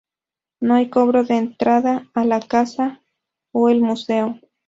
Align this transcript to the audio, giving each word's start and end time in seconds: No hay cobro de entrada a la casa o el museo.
No 0.59 0.73
hay 0.73 0.89
cobro 0.89 1.25
de 1.25 1.37
entrada 1.37 2.09
a 2.15 2.25
la 2.25 2.39
casa 2.39 3.03
o 3.51 3.69
el 3.69 3.81
museo. 3.81 4.39